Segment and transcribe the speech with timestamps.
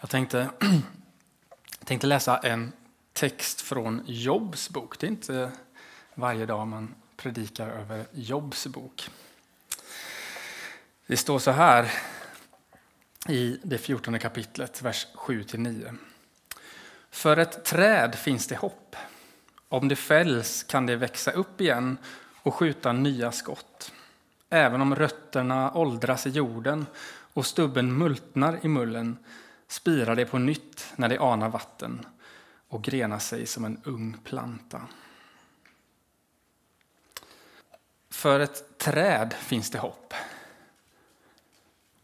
[0.00, 0.50] Jag tänkte,
[1.84, 2.72] tänkte läsa en
[3.12, 4.98] text från Jobs bok.
[4.98, 5.52] Det är inte
[6.14, 9.10] varje dag man predikar över Jobs bok.
[11.06, 11.92] Det står så här
[13.28, 15.96] i det fjortonde kapitlet, vers 7-9.
[17.10, 18.96] För ett träd finns det hopp.
[19.68, 21.98] Om det fälls kan det växa upp igen
[22.42, 23.92] och skjuta nya skott.
[24.50, 26.86] Även om rötterna åldras i jorden
[27.32, 29.16] och stubben multnar i mullen
[29.70, 32.06] spirar det på nytt när det anar vatten
[32.68, 34.82] och grenar sig som en ung planta.
[38.10, 40.14] För ett träd finns det hopp.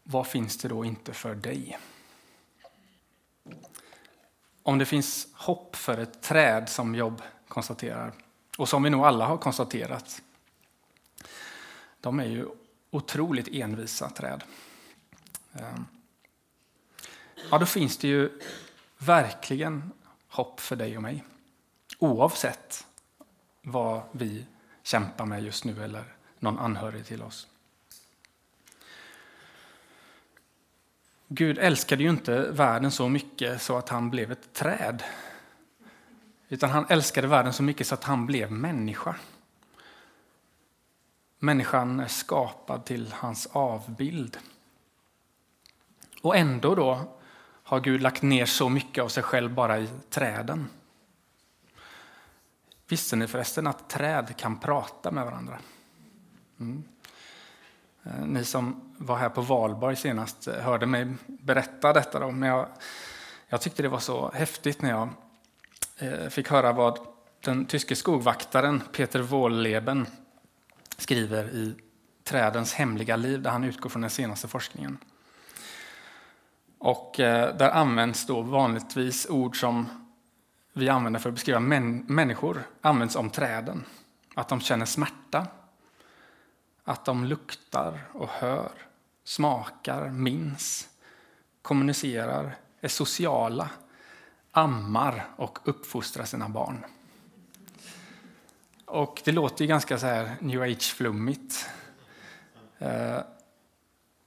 [0.03, 1.77] Vad finns det då inte för dig?
[4.63, 8.13] Om det finns hopp för ett träd, som Jobb konstaterar,
[8.57, 10.21] och som vi nog alla har konstaterat,
[12.01, 12.47] de är ju
[12.91, 14.43] otroligt envisa träd.
[15.53, 15.85] Ehm,
[17.51, 18.39] Ja, då finns det ju
[18.97, 19.91] verkligen
[20.27, 21.23] hopp för dig och mig.
[21.99, 22.87] Oavsett
[23.61, 24.45] vad vi
[24.83, 26.03] kämpar med just nu eller
[26.39, 27.47] någon anhörig till oss.
[31.27, 35.03] Gud älskade ju inte världen så mycket så att han blev ett träd.
[36.49, 39.15] Utan han älskade världen så mycket så att han blev människa.
[41.39, 44.37] Människan är skapad till hans avbild.
[46.21, 47.16] Och ändå då
[47.67, 50.67] har Gud lagt ner så mycket av sig själv bara i träden.
[52.87, 55.59] Visste ni förresten att träd kan prata med varandra?
[56.59, 56.83] Mm.
[58.03, 62.19] Eh, ni som var här på Valborg senast eh, hörde mig berätta detta.
[62.19, 62.67] Då, men jag,
[63.47, 65.09] jag tyckte det var så häftigt när jag
[65.97, 66.99] eh, fick höra vad
[67.39, 70.05] den tyske skogvaktaren Peter Wohlleben
[70.97, 71.75] skriver i
[72.23, 74.97] Trädens hemliga liv, där han utgår från den senaste forskningen.
[76.79, 79.89] Och eh, där används då vanligtvis ord som
[80.73, 83.83] vi använder för att beskriva män, människor, används om träden.
[84.35, 85.47] Att de känner smärta,
[86.83, 88.71] att de luktar och hör,
[89.23, 90.89] smakar, minns,
[91.61, 93.69] kommunicerar, är sociala,
[94.51, 96.85] ammar och uppfostrar sina barn.
[98.85, 101.69] Och det låter ju ganska så här new age-flummigt.
[102.77, 103.19] Eh,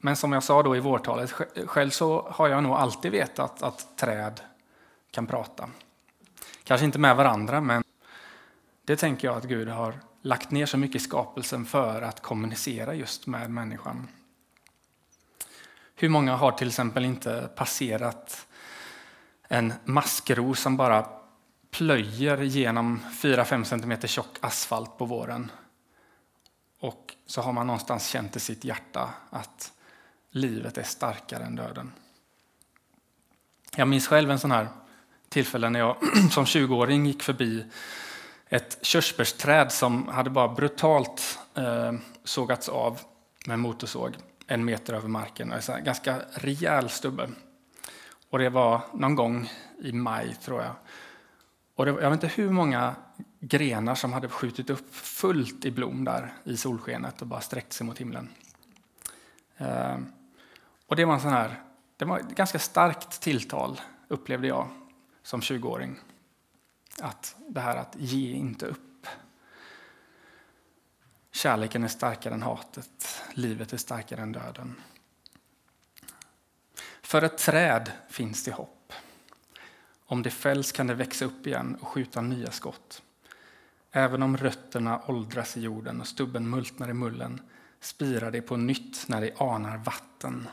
[0.01, 1.33] men som jag sa då i vårtalet,
[1.67, 4.41] själv så har jag nog alltid vetat att träd
[5.11, 5.71] kan prata.
[6.65, 7.85] Kanske inte med varandra, men
[8.85, 12.95] det tänker jag att Gud har lagt ner så mycket i skapelsen för att kommunicera
[12.95, 14.09] just med människan.
[15.95, 18.47] Hur många har till exempel inte passerat
[19.49, 21.07] en maskros som bara
[21.71, 25.51] plöjer genom 4-5 cm tjock asfalt på våren.
[26.81, 29.73] Och så har man någonstans känt i sitt hjärta att
[30.31, 31.93] livet är starkare än döden.
[33.77, 34.69] Jag minns själv en sån här
[35.29, 35.97] tillfälle när jag
[36.31, 37.65] som 20-åring gick förbi
[38.47, 41.93] ett körsbärsträd som hade bara brutalt eh,
[42.25, 43.01] sågats av
[43.47, 44.17] med en motorsåg
[44.51, 45.53] en meter över marken.
[45.53, 47.31] En ganska rejäl stubbe.
[48.31, 49.51] Och det var någon gång
[49.83, 50.73] i maj, tror jag.
[51.75, 52.95] Och det, jag vet inte hur många
[53.41, 57.87] grenar som hade skjutit upp fullt i blom där i solskenet och bara sträckt sig
[57.87, 58.29] mot himlen.
[59.57, 59.99] Eh,
[60.91, 61.63] och det var en sån här,
[61.97, 64.69] det var ett ganska starkt tilltal, upplevde jag
[65.23, 65.99] som 20-åring.
[67.01, 69.07] Att det här att ge inte upp.
[71.33, 74.77] Kärleken är starkare än hatet, livet är starkare än döden.
[77.03, 78.93] För ett träd finns det hopp.
[80.07, 83.03] Om det fälls kan det växa upp igen och skjuta nya skott.
[83.91, 87.41] Även om rötterna åldras i jorden och stubben multnar i mullen
[87.81, 90.49] spirar det på nytt när det anar vatten.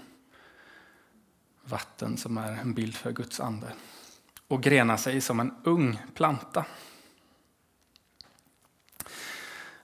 [1.69, 3.67] Vatten som är en bild för Guds ande
[4.47, 6.65] och grena sig som en ung planta.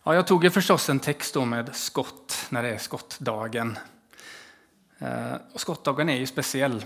[0.03, 3.77] Ja, jag tog ju förstås en text med skott när det är skottdagen.
[4.99, 6.85] Eh, och skottdagen är ju speciell.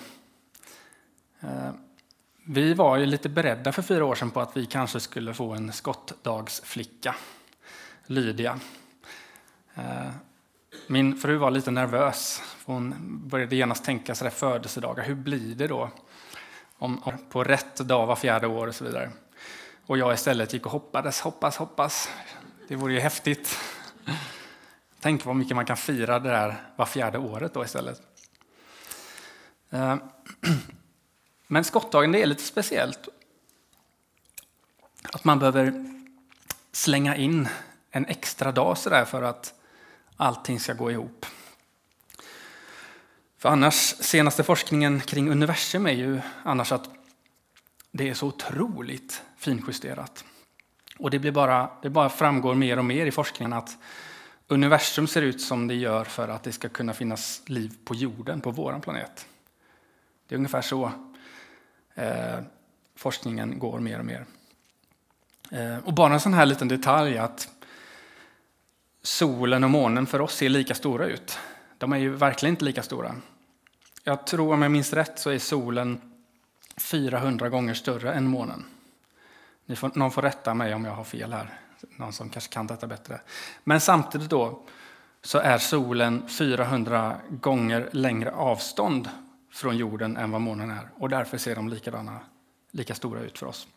[1.39, 1.71] Eh,
[2.45, 5.53] vi var ju lite beredda för fyra år sedan på att vi kanske skulle få
[5.53, 7.15] en skottdagsflicka,
[8.05, 8.59] Lydia.
[9.75, 10.09] Eh,
[10.87, 12.41] min fru var lite nervös.
[12.65, 12.95] Hon
[13.27, 15.03] började genast tänka sådär födelsedagar.
[15.03, 15.89] Hur blir det då?
[16.77, 19.11] om, om, på rätt dag var fjärde år och så vidare.
[19.85, 22.09] Och jag istället gick och hoppades, hoppas, hoppas.
[22.67, 23.59] Det vore ju häftigt.
[24.99, 28.01] Tänk vad mycket man kan fira det där var fjärde året då istället.
[29.69, 29.95] Eh,
[31.47, 33.09] men skottdagen det är lite speciellt.
[35.13, 35.93] Att man behöver
[36.71, 37.47] slänga in
[37.91, 39.53] en extra dag sådär för att
[40.17, 41.25] allting ska gå ihop.
[43.37, 46.89] För annars, senaste forskningen kring universum är ju annars att
[47.91, 50.25] det är så otroligt finjusterat.
[50.99, 53.77] Och det, blir bara, det bara framgår mer och mer i forskningen att
[54.47, 58.41] universum ser ut som det gör för att det ska kunna finnas liv på jorden,
[58.41, 59.27] på vår planet.
[60.27, 60.91] Det är ungefär så
[61.95, 62.39] eh,
[62.95, 64.25] forskningen går mer och mer.
[65.51, 67.49] Eh, och bara en sån här liten detalj att
[69.07, 71.39] solen och månen för oss ser lika stora ut.
[71.77, 73.15] De är ju verkligen inte lika stora.
[74.03, 76.01] Jag tror, om jag minns rätt, så är solen
[76.77, 78.65] 400 gånger större än månen.
[79.65, 81.59] Ni får, någon får rätta mig om jag har fel här,
[81.95, 83.21] någon som kanske kan detta bättre.
[83.63, 84.63] Men samtidigt då
[85.21, 89.09] så är solen 400 gånger längre avstånd
[89.51, 92.19] från jorden än vad månen är och därför ser de likadana,
[92.71, 93.67] lika stora ut för oss.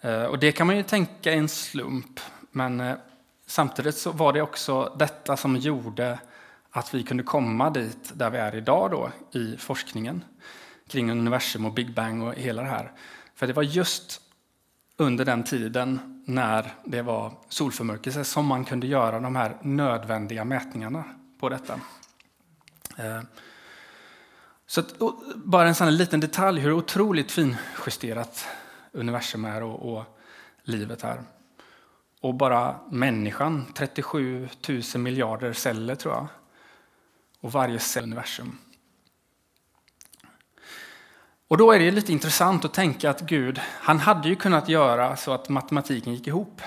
[0.00, 2.20] Eh, och det kan man ju tänka är en slump,
[2.50, 2.96] men eh,
[3.46, 6.18] samtidigt så var det också detta som gjorde
[6.70, 10.24] att vi kunde komma dit där vi är idag då, i forskningen
[10.88, 12.92] kring universum och Big Bang och hela det här.
[13.34, 14.20] För det var just
[14.96, 21.04] under den tiden när det var solförmörkelse som man kunde göra de här nödvändiga mätningarna
[21.40, 21.80] på detta.
[22.96, 23.22] Eh,
[24.66, 24.94] så att,
[25.34, 28.46] bara en sån liten detalj hur otroligt finjusterat
[28.92, 30.04] universum är och, och
[30.62, 31.22] livet är.
[32.26, 36.26] Och bara människan, 37 000 miljarder celler tror jag.
[37.40, 38.58] Och varje cell i universum.
[41.48, 45.16] Och då är det lite intressant att tänka att Gud, han hade ju kunnat göra
[45.16, 46.62] så att matematiken gick ihop.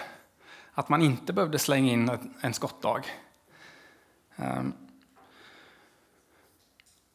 [0.73, 3.01] Att man inte behövde slänga in en skottdag.
[4.35, 4.73] Ehm.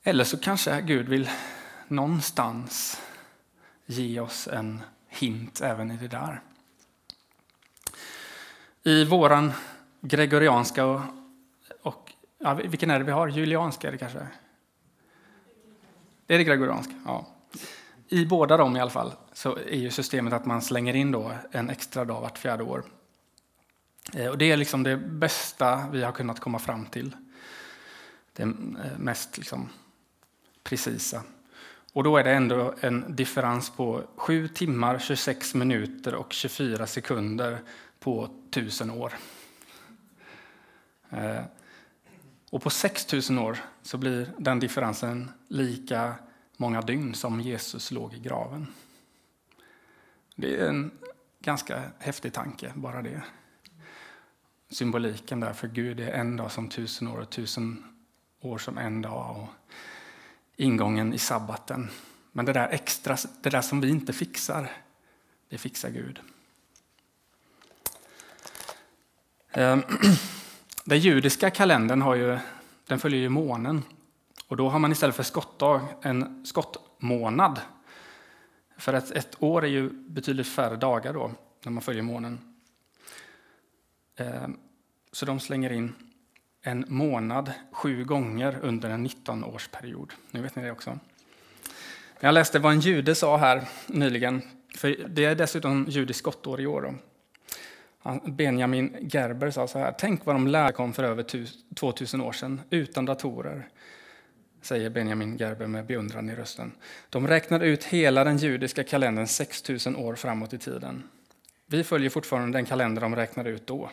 [0.03, 1.31] Eller så kanske Gud vill
[1.89, 3.01] någonstans
[3.87, 6.43] ge oss en hint även i det där.
[8.87, 9.53] I våran
[10.01, 11.01] gregorianska och,
[11.83, 13.29] och ja, vilken är det vi har?
[13.29, 14.27] Julianska är det kanske?
[16.27, 17.27] Det är det gregorianska, ja.
[18.09, 21.33] I båda dem i alla fall så är ju systemet att man slänger in då
[21.51, 22.85] en extra dag vart fjärde år.
[24.13, 27.17] Eh, och det är liksom det bästa vi har kunnat komma fram till.
[28.33, 28.51] Det eh,
[28.99, 29.69] mest liksom
[30.63, 31.23] precisa.
[31.93, 37.59] Och då är det ändå en differens på 7 timmar, 26 minuter och 24 sekunder
[38.05, 39.15] på tusen år.
[41.11, 41.45] Eh,
[42.51, 46.15] och på 6000 år så blir den differensen lika
[46.57, 48.67] många dygn som Jesus låg i graven.
[50.37, 50.91] Det är en
[51.41, 53.23] ganska häftig tanke, bara det.
[54.71, 57.85] Symboliken där, för Gud är en dag som tusen år och tusen
[58.41, 59.37] år som en dag.
[59.37, 59.49] Och
[60.57, 61.91] ingången i sabbaten.
[62.33, 64.71] Men det där extra, det där som vi inte fixar,
[65.49, 66.21] det fixar Gud.
[69.57, 69.83] Ehm,
[70.85, 72.39] den judiska kalendern har ju,
[72.87, 73.83] den följer ju månen.
[74.49, 77.61] Och då har man istället för skottdag en skottmånad.
[78.79, 81.31] För att ett år är ju betydligt färre dagar då,
[81.65, 82.55] när man följer månen.
[84.17, 84.57] Ehm,
[85.13, 85.95] så de slänger in
[86.63, 90.13] en månad sju gånger under en 19-årsperiod.
[90.31, 90.99] Nu vet ni det också.
[92.21, 94.43] Jag läste vad en jude sa här nyligen,
[94.77, 96.83] för det är dessutom judiskt skottår i år.
[96.83, 96.95] Då.
[98.25, 101.25] Benjamin Gerber sa så här, tänk vad de lärde kom för över
[101.75, 103.69] 2000 år sedan, utan datorer
[104.63, 106.73] säger Benjamin Gerber med beundran i rösten.
[107.11, 111.03] De räknade ut hela den judiska kalendern 6000 år framåt i tiden.
[111.67, 113.91] Vi följer fortfarande den kalender de räknade ut då.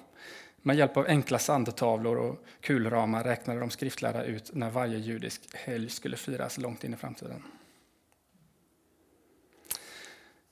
[0.62, 5.90] Med hjälp av enkla sandtavlor och kulramar räknade de skriftlärda ut när varje judisk helg
[5.90, 7.44] skulle firas långt in i framtiden.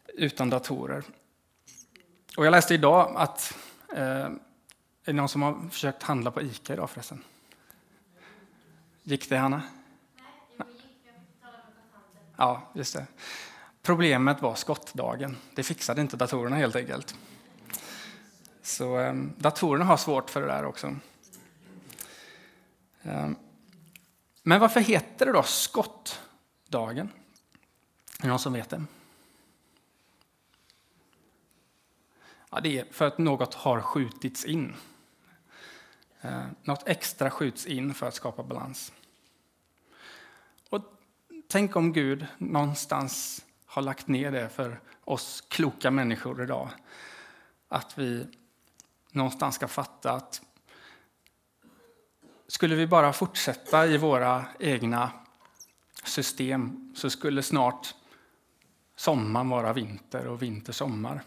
[0.08, 1.04] Utan datorer.
[2.40, 3.58] Och jag läste idag att...
[3.94, 4.40] Eh, är
[5.04, 7.24] det någon som har försökt handla på Ica idag förresten?
[9.04, 9.62] Gick det, Hanna?
[12.36, 13.06] Ja, just det.
[13.82, 15.38] Problemet var skottdagen.
[15.56, 17.16] Det fixade inte datorerna helt enkelt.
[18.62, 20.96] Så eh, datorerna har svårt för det där också.
[23.02, 23.30] Eh,
[24.44, 27.12] men varför heter det då skottdagen?
[28.18, 28.84] Är det någon som vet det?
[32.50, 34.76] Ja, det är för att något har skjutits in.
[36.22, 38.94] Eh, något extra skjuts in för att skapa balans.
[40.70, 40.82] Och
[41.48, 46.70] tänk om Gud någonstans har lagt ner det för oss kloka människor idag.
[47.68, 48.28] Att vi
[49.12, 50.42] någonstans ska fatta att
[52.48, 55.12] skulle vi bara fortsätta i våra egna
[56.04, 57.96] system så skulle snart
[58.96, 61.24] sommaren vara vinter och vinter sommar.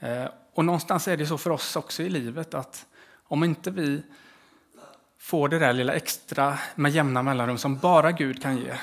[0.00, 2.86] Eh, och någonstans är det så för oss också i livet att
[3.24, 4.02] om inte vi
[5.18, 8.74] får det där lilla extra med jämna mellanrum som bara Gud kan ge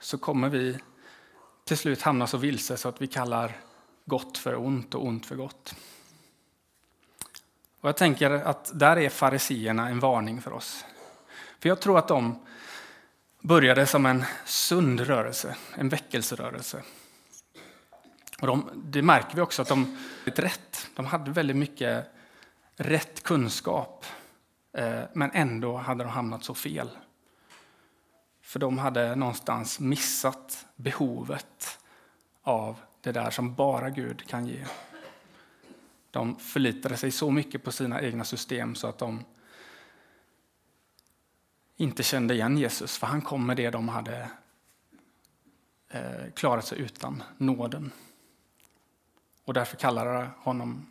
[0.00, 0.78] så kommer vi
[1.64, 3.56] till slut hamna så vilse så att vi kallar
[4.04, 5.74] gott för ont och ont för gott.
[7.80, 10.84] Och jag tänker att där är fariseerna en varning för oss.
[11.58, 12.46] För jag tror att de
[13.40, 16.82] började som en sund rörelse, en väckelserörelse.
[18.42, 20.90] Och de, det märker vi också att de rätt.
[20.94, 22.06] De hade väldigt mycket
[22.76, 24.06] rätt kunskap,
[24.72, 26.88] eh, men ändå hade de hamnat så fel.
[28.40, 31.78] För de hade någonstans missat behovet
[32.42, 34.64] av det där som bara Gud kan ge.
[36.10, 39.24] De förlitade sig så mycket på sina egna system så att de
[41.76, 44.30] inte kände igen Jesus, för han kom med det de hade
[45.88, 47.92] eh, klarat sig utan, nåden.
[49.44, 50.90] Och därför kallade honom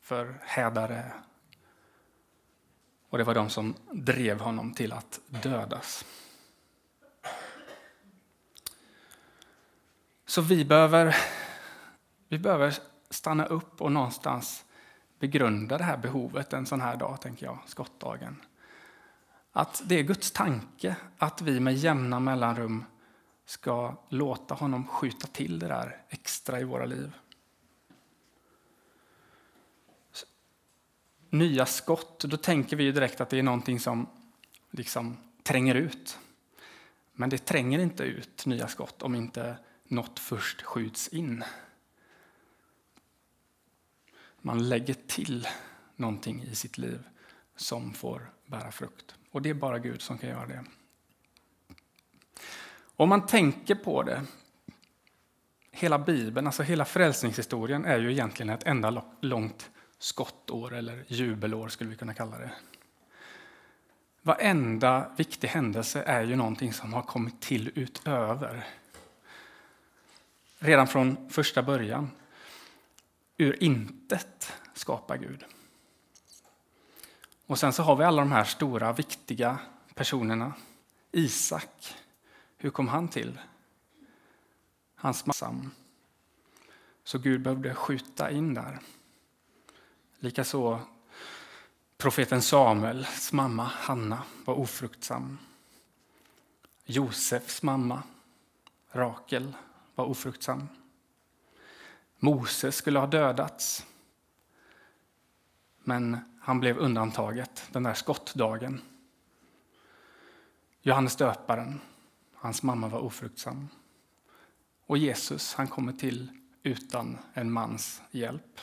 [0.00, 1.12] för hädare.
[3.08, 6.04] Och det var de som drev honom till att dödas.
[10.26, 11.16] Så vi behöver,
[12.28, 12.74] vi behöver
[13.10, 14.64] stanna upp och någonstans
[15.18, 18.36] begrunda det här behovet en sån här dag, tänker jag, skottdagen.
[19.52, 22.84] Att det är Guds tanke att vi med jämna mellanrum
[23.46, 27.12] ska låta honom skjuta till det där extra i våra liv.
[31.38, 34.06] Nya skott, då tänker vi direkt att det är någonting som
[34.70, 36.18] liksom tränger ut.
[37.12, 41.44] Men det tränger inte ut nya skott om inte något först skjuts in.
[44.40, 45.48] Man lägger till
[45.96, 47.02] någonting i sitt liv
[47.56, 49.14] som får bära frukt.
[49.30, 50.64] Och det är bara Gud som kan göra det.
[52.96, 54.22] Om man tänker på det,
[55.70, 61.90] hela Bibeln, alltså hela frälsningshistorien är ju egentligen ett enda långt skottår eller jubelår skulle
[61.90, 62.50] vi kunna kalla det.
[64.22, 68.66] Varenda viktig händelse är ju någonting som har kommit till utöver.
[70.58, 72.10] Redan från första början.
[73.36, 75.44] Ur intet skapar Gud.
[77.46, 79.58] Och sen så har vi alla de här stora, viktiga
[79.94, 80.52] personerna.
[81.12, 81.94] Isak,
[82.56, 83.38] hur kom han till?
[84.94, 85.70] Hans massam.
[87.04, 88.78] Så Gud behövde skjuta in där.
[90.18, 90.80] Likaså
[91.96, 95.38] profeten Samuels mamma Hanna var ofruktsam.
[96.84, 98.02] Josefs mamma
[98.90, 99.54] Rakel
[99.94, 100.68] var ofruktsam.
[102.18, 103.86] Moses skulle ha dödats.
[105.84, 108.82] Men han blev undantaget den där skottdagen.
[110.82, 111.80] Johannes döparen,
[112.34, 113.68] hans mamma var ofruktsam.
[114.86, 116.28] Och Jesus, han kommer till
[116.62, 118.60] utan en mans hjälp.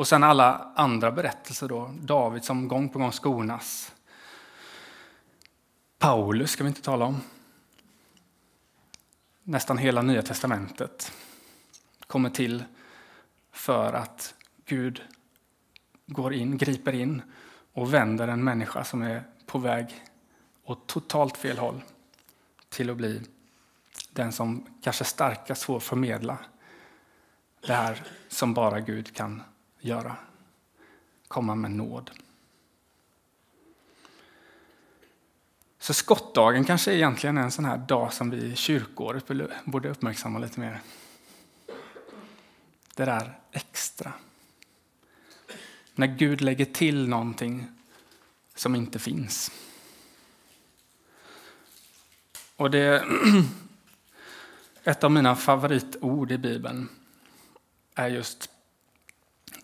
[0.00, 1.94] Och sen alla andra berättelser då.
[2.00, 3.92] David som gång på gång skonas.
[5.98, 7.20] Paulus ska vi inte tala om.
[9.42, 11.12] Nästan hela Nya testamentet
[12.06, 12.64] kommer till
[13.52, 15.02] för att Gud
[16.06, 17.22] går in, griper in
[17.72, 20.04] och vänder en människa som är på väg
[20.64, 21.82] åt totalt fel håll
[22.68, 23.22] till att bli
[24.10, 26.38] den som kanske starkast får förmedla
[27.66, 29.42] det här som bara Gud kan
[29.80, 30.16] göra.
[31.28, 32.10] Komma med nåd.
[35.78, 39.26] Så skottdagen kanske egentligen är en sån här dag som vi i kyrkåret
[39.64, 40.80] borde uppmärksamma lite mer.
[42.94, 44.12] Det där extra.
[45.94, 47.66] När Gud lägger till någonting
[48.54, 49.50] som inte finns.
[52.56, 53.04] Och det,
[54.84, 56.88] ett av mina favoritord i Bibeln
[57.94, 58.50] är just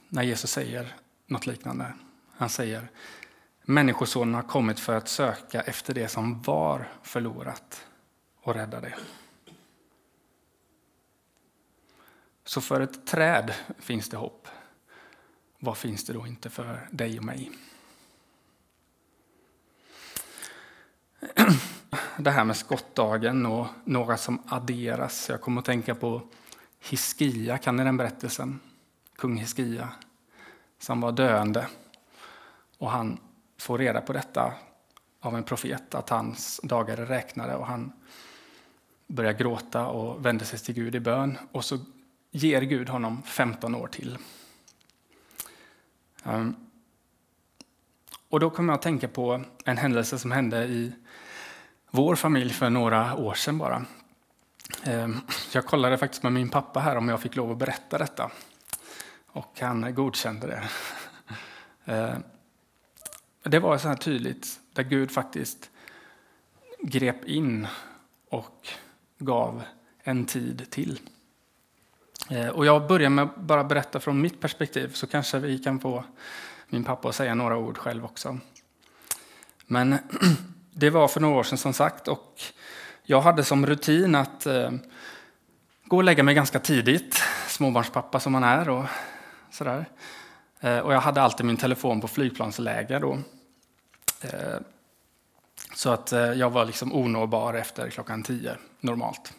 [0.09, 0.97] när Jesus säger
[1.27, 1.93] något liknande.
[2.37, 2.91] Han säger
[3.69, 7.87] Människosonen har kommit för att söka efter det som var förlorat
[8.43, 8.95] och rädda det.
[12.45, 14.49] Så för ett träd finns det hopp.
[15.59, 17.51] Vad finns det då inte för dig och mig?
[22.19, 25.29] Det här med skottdagen och några som adderas.
[25.29, 26.29] Jag kommer att tänka på
[26.81, 28.61] Hiskia, kan ni den berättelsen?
[29.17, 29.89] Kung Hiskia
[30.79, 31.69] som var döende.
[32.79, 33.19] Och han
[33.59, 34.53] får reda på detta
[35.21, 37.55] av en profet, att hans dagar är räknade.
[37.55, 37.93] Och han
[39.07, 41.39] börjar gråta och vänder sig till Gud i bön.
[41.53, 41.79] Och så
[42.31, 44.19] ger Gud honom 15 år till.
[46.25, 46.57] Ehm,
[48.29, 50.93] och då kommer jag att tänka på en händelse som hände i
[51.91, 53.85] vår familj för några år sedan bara.
[54.85, 55.21] Ehm,
[55.53, 58.31] jag kollade faktiskt med min pappa här om jag fick lov att berätta detta.
[59.37, 60.63] Och han godkände det.
[61.89, 62.17] Eh,
[63.43, 65.71] det var så här tydligt, där Gud faktiskt
[66.83, 67.67] grep in
[68.31, 68.69] och
[69.19, 69.63] gav
[70.03, 71.01] en tid till.
[72.31, 75.81] Eh, och jag börjar med att bara berätta från mitt perspektiv, så kanske vi kan
[75.81, 76.05] få
[76.69, 78.39] min pappa att säga några ord själv också.
[79.67, 79.99] Men
[80.71, 82.43] det var för några år sedan som sagt, och
[83.03, 84.71] jag hade som rutin att eh,
[85.85, 88.69] gå och lägga mig ganska tidigt, småbarnspappa som man är.
[88.69, 88.85] Och,
[89.51, 89.87] sådär.
[90.61, 93.19] Eh, och jag hade alltid min telefon på flygplansläge då.
[94.21, 94.59] Eh,
[95.75, 99.33] så att eh, jag var liksom onåbar efter klockan tio normalt.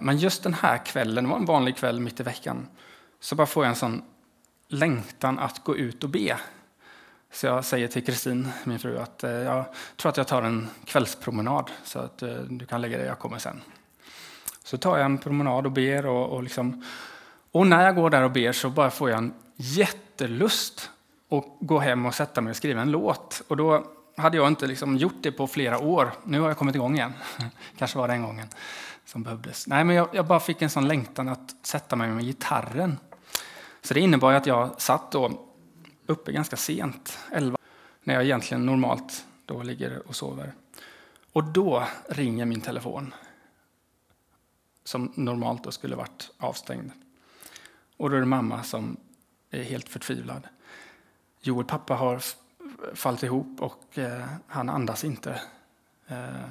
[0.00, 2.68] Men just den här kvällen, det var en vanlig kväll mitt i veckan,
[3.20, 4.02] så bara får jag en sån
[4.68, 6.36] längtan att gå ut och be.
[7.32, 9.64] Så jag säger till Kristin, min fru, att jag
[9.96, 13.60] tror att jag tar en kvällspromenad så att du kan lägga dig, jag kommer sen.
[14.64, 16.84] Så tar jag en promenad och ber och, och, liksom,
[17.52, 20.90] och när jag går där och ber så bara får jag en jättelust
[21.30, 23.42] att gå hem och sätta mig och skriva en låt.
[23.48, 23.86] Och då
[24.16, 26.12] hade jag inte liksom gjort det på flera år.
[26.24, 27.12] Nu har jag kommit igång igen.
[27.78, 28.48] Kanske var det den gången
[29.04, 29.66] som behövdes.
[29.66, 32.98] Nej, men jag, jag, bara fick en sån längtan att sätta mig med gitarren.
[33.82, 35.44] Så det innebar att jag satt då
[36.06, 37.58] uppe ganska sent, 11,
[38.02, 40.52] när jag egentligen normalt då ligger och sover.
[41.32, 43.14] Och då ringer min telefon,
[44.84, 46.92] som normalt då skulle varit avstängd.
[47.98, 48.96] Och då är det mamma som
[49.50, 50.48] är helt förtvivlad.
[51.40, 52.22] Joel, pappa har
[52.94, 55.40] fallit ihop och eh, han andas inte.
[56.06, 56.48] Eh,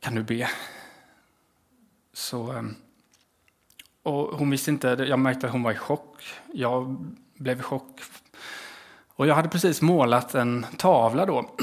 [0.00, 0.50] kan du be?
[2.12, 2.62] Så, eh,
[4.02, 6.24] och hon visste inte, jag märkte att hon var i chock.
[6.52, 8.00] Jag blev i chock.
[9.08, 11.50] Och jag hade precis målat en tavla då.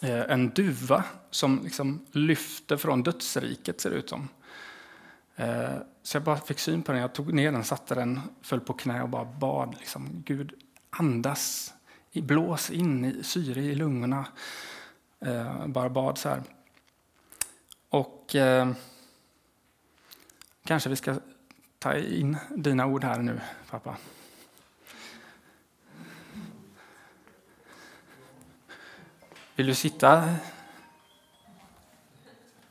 [0.00, 4.28] Eh, en duva som liksom lyfter från dödsriket, ser det ut som.
[5.36, 5.74] Eh,
[6.04, 7.00] så jag bara fick syn på den.
[7.00, 9.76] Jag tog ner den, satte den, föll på knä och bara bad.
[9.78, 10.52] Liksom, Gud,
[10.90, 11.74] andas,
[12.12, 14.26] blås in i syre i lungorna.
[15.20, 16.42] Eh, bara bad så här.
[17.88, 18.72] Och eh,
[20.64, 21.16] kanske vi ska
[21.78, 23.96] ta in dina ord här nu, pappa.
[29.56, 30.12] Vill du sitta?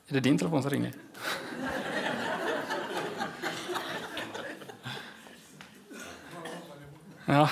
[0.08, 0.93] Är det din telefon som ringer?
[7.25, 7.49] Ja.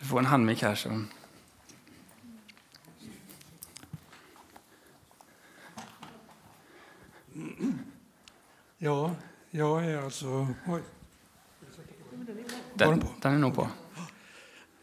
[0.00, 0.74] Du får en handmick här.
[0.74, 1.02] Så.
[8.78, 9.14] Ja,
[9.50, 10.48] jag är alltså...
[10.66, 10.82] Oj.
[12.74, 13.68] Den, den är nog på.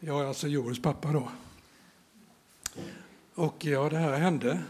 [0.00, 1.28] Jag är alltså Joels pappa då.
[3.34, 4.62] Och ja, det här hände.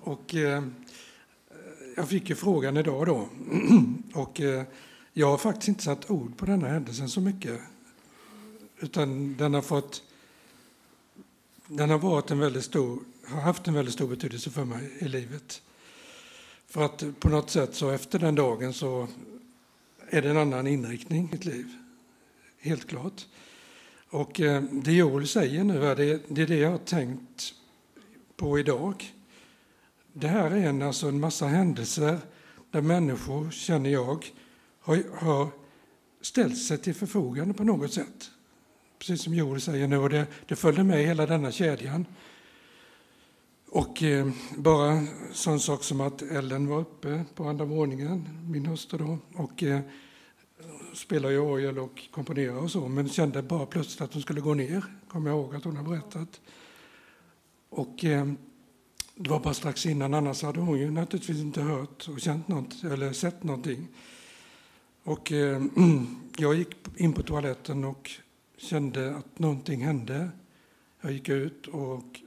[0.00, 0.64] Och eh,
[1.96, 3.28] jag fick ju frågan idag då.
[4.14, 4.64] och eh,
[5.16, 7.60] jag har faktiskt inte satt ord på denna händelsen så mycket.
[8.78, 10.02] Utan den har fått...
[11.66, 15.08] Den har varit en väldigt stor, har haft en väldigt stor betydelse för mig i
[15.08, 15.62] livet.
[16.66, 19.08] För att på något sätt så efter den dagen så
[20.10, 21.66] är det en annan inriktning i mitt liv.
[22.58, 23.26] Helt klart.
[24.08, 27.54] Och eh, det Joel säger nu, det, det är det jag har tänkt
[28.36, 29.14] på idag.
[30.12, 32.18] Det här är en, alltså en massa händelser
[32.70, 34.32] där människor, känner jag,
[34.84, 35.48] har, har
[36.20, 38.30] ställt sig till förfogande på något sätt.
[38.98, 42.06] Precis som Joel säger nu, och det, det följde med hela denna kedjan.
[43.68, 48.98] Och eh, bara sån sak som att Ellen var uppe på andra våningen, min hustru
[48.98, 49.80] då, och eh,
[50.94, 54.84] spelade orgel och komponerade och så, men kände bara plötsligt att hon skulle gå ner,
[55.08, 56.40] kommer jag ihåg att hon har berättat.
[57.68, 58.26] Och eh,
[59.14, 62.84] det var bara strax innan, annars hade hon ju naturligtvis inte hört och känt något,
[62.84, 63.88] eller sett någonting.
[65.04, 65.62] Och eh,
[66.36, 68.10] jag gick in på toaletten och
[68.56, 70.30] kände att någonting hände.
[71.00, 72.20] Jag gick ut och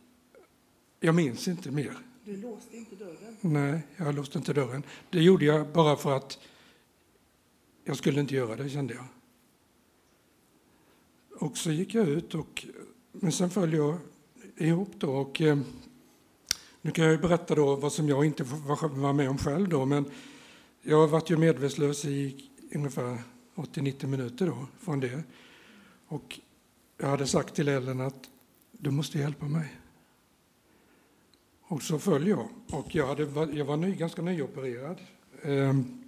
[1.00, 1.98] jag minns inte mer.
[2.26, 3.38] Du låste inte dörren?
[3.42, 4.84] Nej, jag låste inte dörren.
[5.10, 6.40] Det gjorde jag bara för att
[7.84, 9.06] jag skulle inte göra det, kände jag.
[11.40, 12.66] Och så gick jag ut, och,
[13.12, 13.98] men sen föll jag
[14.58, 15.12] ihop då.
[15.12, 15.58] Och, eh,
[16.82, 20.06] nu kan jag berätta då vad som jag inte var med om själv då, men
[20.82, 23.18] jag varit ju medvetslös i ungefär
[23.56, 25.24] 80-90 minuter då från det.
[26.08, 26.40] Och
[26.98, 28.30] jag hade sagt till Ellen att
[28.72, 29.76] du måste hjälpa mig.
[31.62, 32.48] Och så föll jag.
[32.72, 34.98] Och jag, hade, jag var ny, ganska nyopererad.
[35.42, 36.04] Ehm,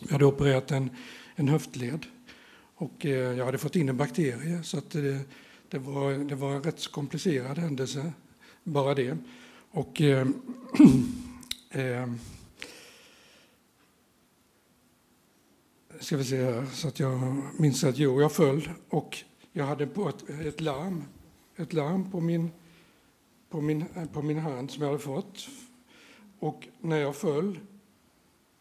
[0.00, 0.90] jag hade opererat en,
[1.34, 2.06] en höftled
[2.74, 4.62] och eh, jag hade fått in en bakterie.
[4.62, 5.20] Så att det,
[5.68, 8.12] det, var, det var en rätt komplicerad händelse,
[8.64, 9.18] bara det.
[9.70, 10.34] Och, ehm,
[11.70, 12.08] ehm, eh, eh,
[16.00, 19.18] ska vi se här, så att jag minns att jo, jag föll och
[19.52, 21.04] jag hade på ett, ett larm,
[21.56, 22.50] ett larm på min,
[23.50, 25.48] på, min, på min hand som jag hade fått.
[26.38, 27.58] Och när jag föll,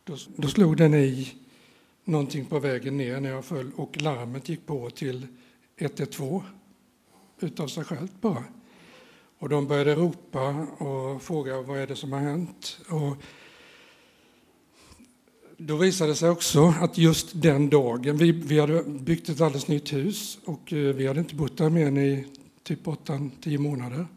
[0.04, 1.34] då, då slog den i
[2.04, 5.28] någonting på vägen ner när jag föll och larmet gick på till
[5.78, 6.42] 112
[7.40, 8.44] utav sig självt bara.
[9.40, 12.80] Och de började ropa och fråga vad är det som har hänt.
[12.90, 13.24] Och
[15.58, 19.68] då visade det sig också att just den dagen, vi, vi hade byggt ett alldeles
[19.68, 22.26] nytt hus och eh, vi hade inte bott där mer än i
[22.64, 24.08] typ 8-10 månader.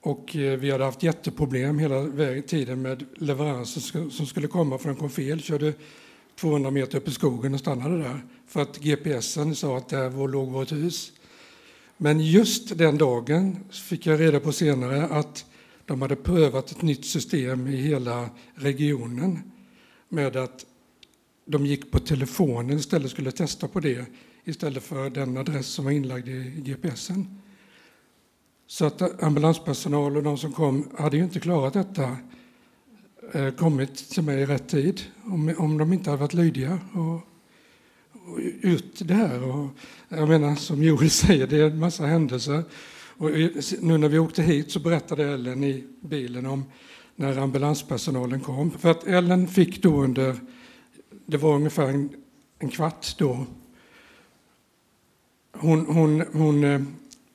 [0.00, 2.06] Och eh, vi hade haft jätteproblem hela
[2.46, 5.40] tiden med leveranser som skulle komma för den kom fel.
[5.40, 5.72] Körde
[6.40, 10.48] 200 meter upp i skogen och stannade där för att GPSen sa att där låg
[10.48, 11.12] vårt hus.
[11.96, 15.44] Men just den dagen fick jag reda på senare att
[15.84, 19.42] de hade prövat ett nytt system i hela regionen
[20.08, 20.66] med att
[21.44, 24.06] de gick på telefonen istället skulle testa på det
[24.44, 27.40] istället för den adress som var inlagd i GPSen.
[28.66, 32.16] Så att eh, ambulanspersonal och de som kom hade ju inte klarat detta
[33.32, 37.14] eh, kommit till mig i rätt tid om, om de inte hade varit lydiga och,
[38.12, 39.42] och ut det här.
[39.42, 39.68] Och,
[40.08, 42.62] jag menar, som Joel säger, det är en massa händelser.
[43.18, 43.30] Och
[43.80, 46.64] nu när vi åkte hit så berättade Ellen i bilen om
[47.16, 48.70] när ambulanspersonalen kom.
[48.70, 50.36] För att Ellen fick då under,
[51.26, 52.10] det var ungefär en,
[52.58, 53.46] en kvart då,
[55.52, 56.80] hon, hon, hon eh,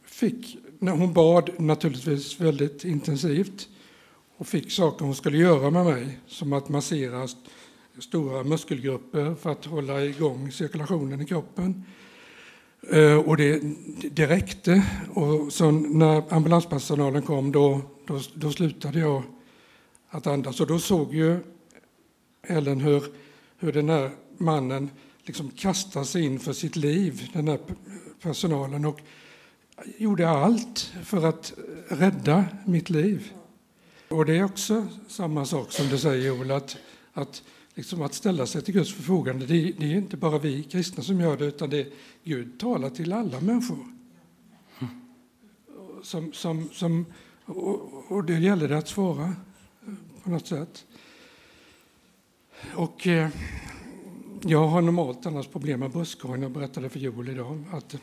[0.05, 3.67] fick, hon bad naturligtvis väldigt intensivt
[4.37, 7.27] och fick saker hon skulle göra med mig, som att massera
[7.99, 11.83] stora muskelgrupper för att hålla igång cirkulationen i kroppen.
[12.89, 13.61] Eh, och det,
[14.11, 14.85] det räckte.
[15.13, 19.23] Och så när ambulanspersonalen kom då, då, då slutade jag
[20.11, 20.59] att andas.
[20.59, 21.39] Och då såg ju
[22.43, 23.03] Ellen hur,
[23.57, 24.89] hur den här mannen
[25.23, 27.59] liksom kastade sig in för sitt liv, den här
[28.21, 29.01] personalen, och
[29.97, 31.53] gjorde allt för att
[31.87, 33.31] rädda mitt liv.
[34.07, 36.77] Och det är också samma sak som du säger, Joel, att,
[37.13, 37.43] att,
[37.75, 39.45] liksom att ställa sig till Guds förfogande.
[39.45, 41.93] Det, det, är inte bara vi kristna som gör det, utan det
[42.23, 43.85] Gud talar till alla människor.
[46.03, 47.05] Som, som, som,
[47.45, 49.35] och, och det gäller det att svara
[50.23, 50.85] på något sätt.
[52.75, 53.29] Och eh,
[54.41, 56.41] jag har normalt annars problem med bröstkorgen.
[56.41, 57.95] Jag berättade för Joel idag att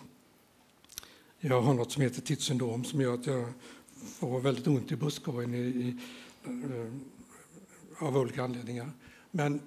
[1.38, 3.52] jag har något som heter tidssyndrom som gör att jag
[3.96, 5.96] får väldigt ont i bröstkorgen i, i,
[6.44, 6.92] eh,
[8.06, 8.90] av olika anledningar.
[9.30, 9.60] Men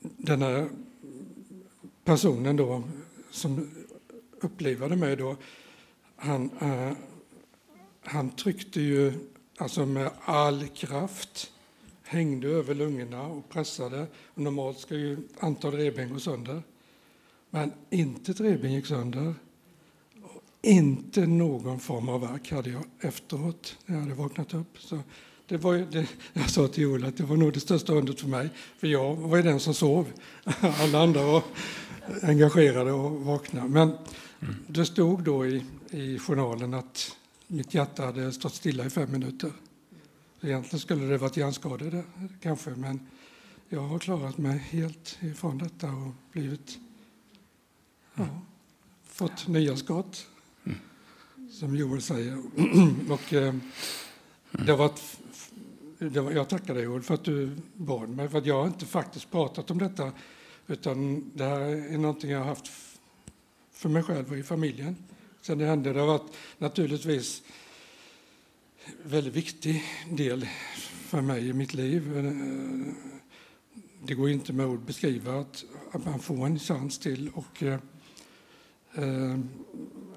[0.00, 0.68] den här
[2.04, 2.82] personen då
[3.30, 3.70] som
[4.40, 5.36] upplevade mig då,
[6.16, 6.92] han, eh,
[8.02, 9.12] han tryckte ju
[9.58, 11.50] alltså med all kraft
[12.14, 14.06] hängde över lungorna och pressade.
[14.34, 16.62] Normalt ska ju antal revben gå sönder.
[17.50, 19.34] Men inte ett revben gick sönder.
[20.62, 24.78] Inte någon form av värk hade jag efteråt när jag hade vaknat upp.
[24.78, 24.98] Så
[25.46, 28.28] det var det, jag sa till Joel att det var nog det största undret för
[28.28, 28.48] mig.
[28.78, 30.06] För jag var ju den som sov.
[30.60, 31.42] Alla andra var
[32.22, 33.68] engagerade och vakna.
[33.68, 33.92] Men
[34.66, 39.52] det stod då i, i journalen att mitt hjärta hade stått stilla i fem minuter.
[40.44, 42.04] Egentligen skulle det varit hjärnskador
[42.40, 43.00] kanske, men
[43.68, 46.78] jag har klarat mig helt ifrån detta och blivit,
[48.14, 48.26] ja,
[49.04, 50.26] fått nya skott,
[50.64, 50.78] mm.
[51.50, 52.38] som Joel säger.
[53.10, 53.54] och, eh,
[54.50, 55.18] det var ett,
[55.98, 58.86] det var, jag tackar dig Joel för att du bad mig, för jag har inte
[58.86, 60.12] faktiskt pratat om detta,
[60.66, 62.70] utan det här är någonting jag har haft
[63.72, 64.96] för mig själv och i familjen
[65.40, 65.92] sen det hände.
[65.92, 67.42] Det har varit naturligtvis
[69.02, 70.48] väldigt viktig del
[70.82, 72.16] för mig i mitt liv.
[72.16, 72.94] Eh,
[74.06, 77.78] det går inte med ord beskriva att, att man får en chans till och eh,
[78.94, 79.38] eh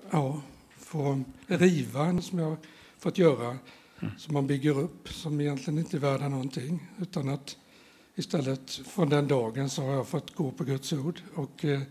[0.10, 0.42] ja,
[0.78, 2.58] få riva som jag
[3.00, 3.58] fått göra,
[4.00, 4.14] mm.
[4.18, 6.88] som man bygger upp, som egentligen inte är värda någonting.
[6.98, 7.58] Utan att
[8.16, 11.22] istället från den dagen så har jag fått gå på Guds ord.
[11.36, 11.82] Och eh,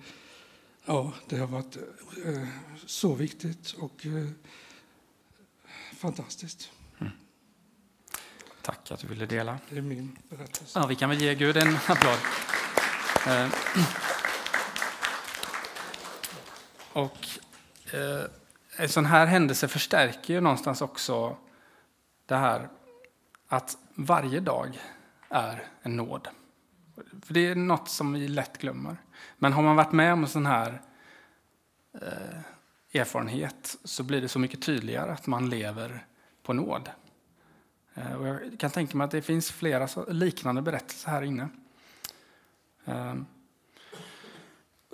[0.86, 1.76] ja, det har varit
[2.24, 2.48] eh,
[2.86, 4.28] så viktigt och eh,
[5.96, 6.70] fantastiskt.
[6.98, 7.12] Mm.
[8.62, 9.58] Tack att du ville dela.
[9.70, 10.78] Det är min berättelse.
[10.78, 12.18] Ja, vi kan väl ge Gud en applåd.
[13.26, 13.48] Eh,
[16.92, 17.28] och
[17.94, 18.24] eh,
[18.76, 21.36] en sån här händelse förstärker ju någonstans också
[22.26, 22.68] det här
[23.48, 24.78] att varje dag
[25.28, 26.28] är en nåd.
[27.22, 28.96] För Det är något som vi lätt glömmer.
[29.38, 30.82] Men har man varit med om en sån här
[32.02, 32.40] eh,
[32.92, 36.06] erfarenhet så blir det så mycket tydligare att man lever
[36.42, 36.90] på nåd.
[37.94, 41.48] Eh, och jag kan tänka mig att det finns flera liknande berättelser här inne.
[42.84, 43.14] Eh,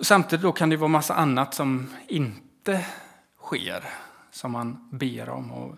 [0.01, 2.85] samtidigt då kan det vara massa annat som inte inte
[3.37, 3.83] sker
[4.31, 5.51] som man ber om.
[5.51, 5.75] Och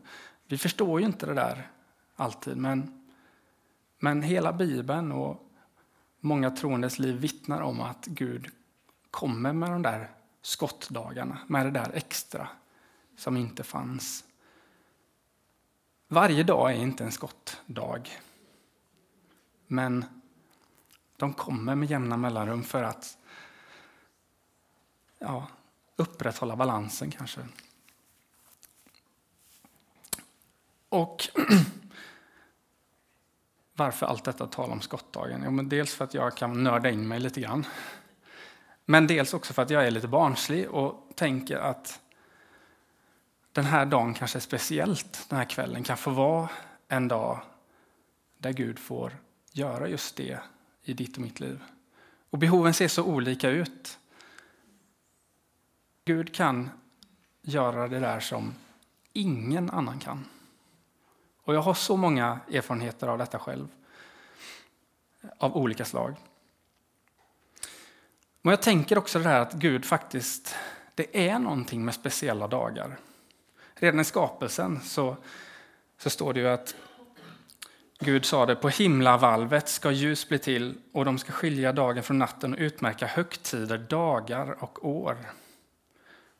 [0.47, 1.67] vi förstår ju inte det där
[2.15, 3.05] alltid, men,
[3.99, 5.51] men hela Bibeln och
[6.19, 8.47] många troendes liv vittnar om att Gud
[9.11, 10.09] kommer med de där
[10.45, 12.47] skottdagarna, med det där extra
[13.17, 14.23] som inte fanns.
[16.07, 18.01] Varje dag är inte en skottdag.
[19.67, 20.05] Men
[21.17, 23.17] de kommer med jämna mellanrum för att
[25.19, 25.47] ja,
[25.95, 27.47] upprätthålla balansen kanske.
[30.89, 31.29] Och
[33.73, 35.41] varför allt detta tal om skottdagen?
[35.45, 37.65] Jo, men dels för att jag kan nörda in mig lite grann.
[38.85, 42.01] Men dels också för att jag är lite barnslig och tänker att
[43.51, 46.49] den här dagen kanske är speciellt, den här kvällen kan få vara
[46.87, 47.41] en dag
[48.37, 49.13] där Gud får
[49.51, 50.39] göra just det
[50.83, 51.63] i ditt och mitt liv.
[52.29, 53.99] Och behoven ser så olika ut.
[56.05, 56.69] Gud kan
[57.41, 58.53] göra det där som
[59.13, 60.25] ingen annan kan.
[61.43, 63.67] Och jag har så många erfarenheter av detta själv,
[65.37, 66.15] av olika slag.
[68.45, 70.55] Men jag tänker också det här att Gud faktiskt,
[70.95, 72.97] det är någonting med speciella dagar.
[73.75, 75.17] Redan i skapelsen så,
[75.97, 76.75] så står det ju att
[77.99, 82.17] Gud sa det, på himlavalvet ska ljus bli till och de ska skilja dagen från
[82.17, 85.17] natten och utmärka högtider, dagar och år.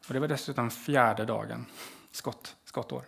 [0.07, 1.65] Och det var dessutom fjärde dagen,
[2.11, 3.03] skott, skottår.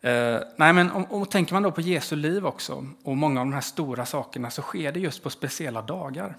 [0.00, 3.46] Eh, nej, men om, om, tänker man då på Jesu liv också och många av
[3.46, 6.36] de här stora sakerna så sker det just på speciella dagar.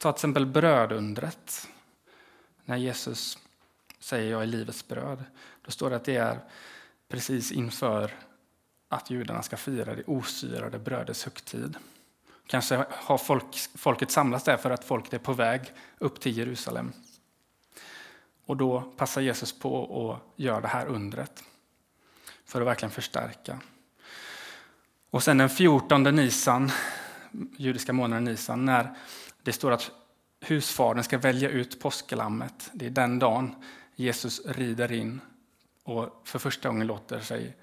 [0.00, 1.68] Ta till exempel brödundret.
[2.64, 3.38] När Jesus
[3.98, 5.24] säger jag är livets bröd.
[5.62, 6.38] Då står det att det är
[7.08, 8.10] precis inför
[8.88, 11.76] att judarna ska fira det osyrade brödets högtid.
[12.46, 16.92] Kanske har folk, folket samlats där för att folket är på väg upp till Jerusalem.
[18.46, 21.44] Och då passar Jesus på att göra det här undret
[22.44, 23.60] för att verkligen förstärka.
[25.10, 26.70] Och sen den 14 Nisan,
[27.56, 28.96] judiska månaden Nisan, när
[29.42, 29.90] det står att
[30.40, 32.70] husfadern ska välja ut påsklammet.
[32.72, 33.54] Det är den dagen
[33.96, 35.20] Jesus rider in
[35.84, 37.56] och för första gången låter sig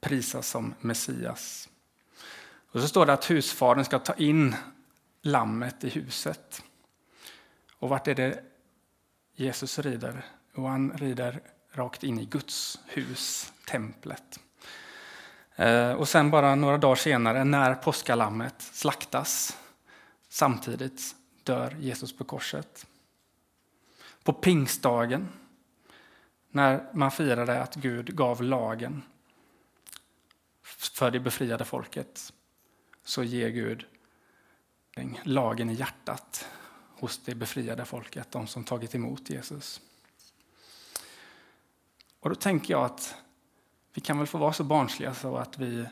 [0.00, 1.68] prisas som Messias.
[2.70, 4.56] Och så står det att husfadern ska ta in
[5.22, 6.62] lammet i huset.
[7.78, 8.44] Och vart är det
[9.34, 10.24] Jesus rider?
[10.54, 11.40] Och han rider
[11.72, 14.40] rakt in i Guds hus, templet.
[15.56, 19.58] Eh, och sen bara några dagar senare, när påskalammet slaktas,
[20.28, 21.14] samtidigt
[21.44, 22.86] dör Jesus på korset.
[24.22, 25.28] På pingstdagen,
[26.50, 29.02] när man firade att Gud gav lagen
[30.62, 32.32] för det befriade folket,
[33.04, 33.86] så ger Gud
[35.22, 36.48] lagen i hjärtat
[36.98, 39.80] hos det befriade folket, de som tagit emot Jesus.
[42.20, 43.14] Och då tänker jag att
[43.92, 45.86] vi kan väl få vara så barnsliga så att vi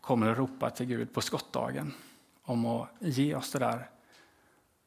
[0.00, 1.94] kommer att ropa till Gud på skottdagen
[2.42, 3.90] om att ge oss det där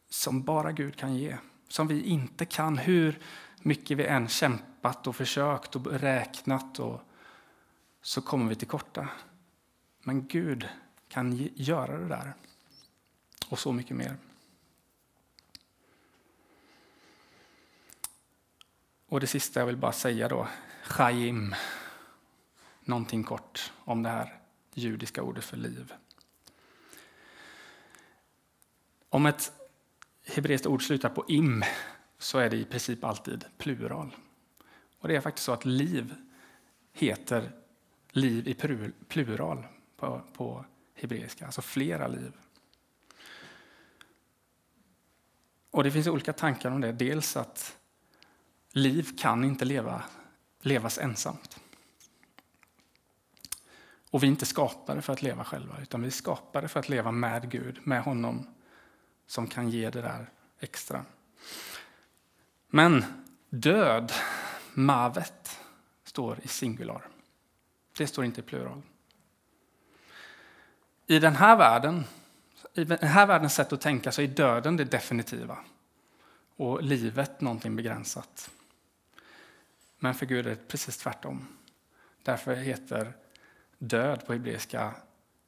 [0.10, 3.20] som bara Gud kan ge, som vi inte kan hur
[3.62, 7.02] mycket vi än kämpat och försökt och räknat och
[8.02, 9.08] så kommer vi till korta.
[10.04, 10.70] Men Gud
[11.08, 12.34] kan göra det där
[13.50, 14.18] och så mycket mer.
[19.08, 20.48] Och det sista jag vill bara säga då,
[20.84, 21.56] Chaim.
[22.82, 24.40] Någonting kort om det här
[24.74, 25.94] judiska ordet för liv.
[29.10, 29.52] Om ett
[30.36, 31.64] hebreiskt ord slutar på im
[32.18, 34.16] så är det i princip alltid plural.
[35.00, 36.16] Och det är faktiskt så att liv
[36.92, 37.52] heter
[38.12, 38.54] liv i
[39.08, 40.66] plural på, på
[40.96, 42.32] hebreiska, alltså flera liv.
[45.72, 46.92] Och det finns olika tankar om det.
[46.92, 47.78] Dels att
[48.72, 50.04] liv kan inte leva,
[50.62, 51.60] levas ensamt.
[54.12, 56.90] Och vi är inte skapade för att leva själva, utan vi är skapade för att
[56.90, 58.48] leva med Gud, med honom
[59.30, 61.06] som kan ge det där extra.
[62.68, 63.06] Men
[63.50, 64.12] död,
[64.74, 65.60] mavet,
[66.04, 67.08] står i singular.
[67.98, 68.82] Det står inte i plural.
[71.08, 72.04] I den här världen,
[72.74, 75.58] i den här världens sätt att tänka så är döden det definitiva
[76.56, 78.52] och livet någonting begränsat.
[80.00, 81.48] Men för Gud är det precis tvärtom.
[82.24, 83.14] Därför heter
[83.78, 84.94] död på hebreiska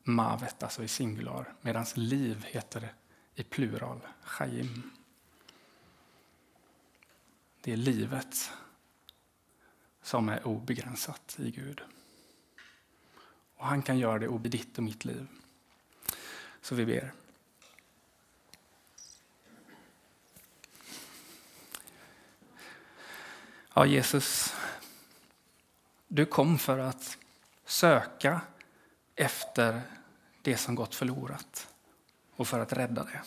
[0.04, 2.94] mavet, alltså i singular, medan liv heter
[3.42, 4.92] i plural, chaim.
[7.62, 8.52] Det är livet
[10.02, 11.82] som är obegränsat i Gud.
[13.56, 15.28] Och han kan göra det i ditt och mitt liv.
[16.62, 17.14] Så vi ber.
[23.74, 24.54] Ja, Jesus,
[26.08, 27.18] du kom för att
[27.66, 28.42] söka
[29.16, 29.82] efter
[30.42, 31.71] det som gått förlorat
[32.36, 33.22] och för att rädda det.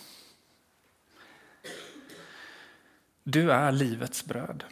[3.22, 4.64] Du är livets bröd.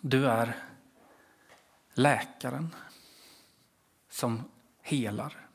[0.00, 0.56] Du är
[1.94, 2.74] läkaren
[4.08, 4.42] som
[4.80, 5.46] helar.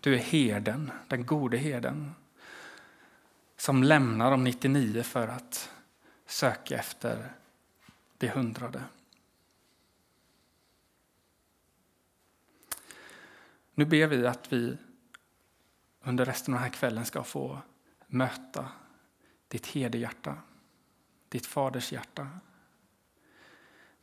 [0.00, 2.14] Du är herden, den gode herden
[3.56, 5.70] som lämnar de 99 för att
[6.26, 7.32] söka efter
[8.18, 8.82] det hundrade.
[13.74, 14.76] Nu ber vi att vi
[16.00, 17.62] under resten av den här kvällen ska få
[18.06, 18.72] möta
[19.48, 20.38] ditt herdehjärta,
[21.28, 22.28] ditt faders hjärta,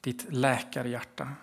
[0.02, 1.36] ditt läkarhjärta,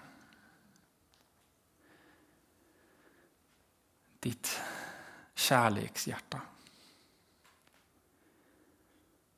[4.21, 4.61] ditt
[5.35, 6.41] kärlekshjärta.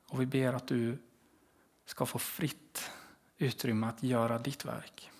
[0.07, 0.97] Och vi ber att du
[1.85, 2.91] ska få fritt
[3.37, 5.11] utrymme att göra ditt verk.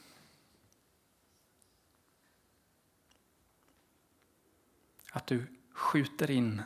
[5.14, 6.62] Att du skjuter in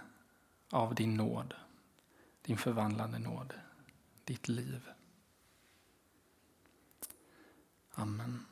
[0.71, 1.53] av din nåd,
[2.41, 3.53] din förvandlande nåd,
[4.23, 4.89] ditt liv.
[7.91, 8.45] Amen.